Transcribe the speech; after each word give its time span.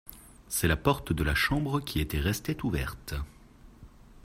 C’est 0.49 0.67
la 0.67 0.77
porte 0.77 1.13
de 1.13 1.23
la 1.23 1.35
chambre 1.35 1.79
qui 1.79 1.99
était 1.99 2.17
restée 2.19 2.57
ouverte. 2.63 3.13